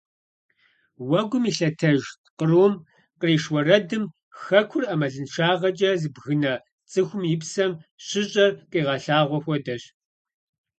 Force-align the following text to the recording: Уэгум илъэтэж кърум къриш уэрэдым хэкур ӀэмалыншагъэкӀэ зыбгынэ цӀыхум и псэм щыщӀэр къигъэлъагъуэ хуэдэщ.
Уэгум 1.09 1.43
илъэтэж 1.49 2.01
кърум 2.37 2.73
къриш 3.19 3.45
уэрэдым 3.53 4.03
хэкур 4.43 4.83
ӀэмалыншагъэкӀэ 4.87 5.89
зыбгынэ 6.01 6.53
цӀыхум 6.91 7.23
и 7.33 7.35
псэм 7.41 7.71
щыщӀэр 8.05 8.51
къигъэлъагъуэ 8.71 9.39
хуэдэщ. 9.43 9.83